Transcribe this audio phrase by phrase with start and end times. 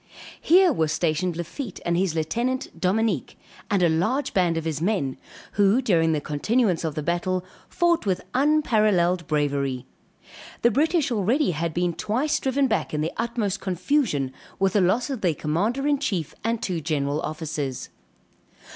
[0.41, 3.37] Here was stationed Lafitte and his lieutenant Dominique
[3.69, 5.15] and a large band of his men,
[5.51, 9.85] who during the continuance of the battle, fought with unparalleled bravery.
[10.63, 15.11] The British already had been twice driven back in the utmost confusion, with the loss
[15.11, 17.89] of their commander in chief, and two general officers.